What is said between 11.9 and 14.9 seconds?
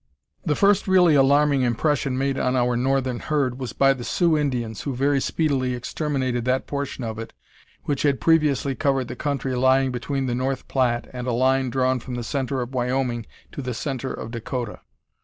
from the center of Wyoming to the center of Dakota.